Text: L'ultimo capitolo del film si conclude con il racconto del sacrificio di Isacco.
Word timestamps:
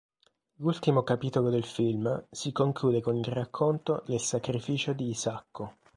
L'ultimo 0.55 1.03
capitolo 1.03 1.51
del 1.51 1.63
film 1.63 2.25
si 2.31 2.51
conclude 2.51 3.01
con 3.01 3.15
il 3.17 3.25
racconto 3.25 4.01
del 4.07 4.19
sacrificio 4.19 4.93
di 4.93 5.09
Isacco. 5.09 5.75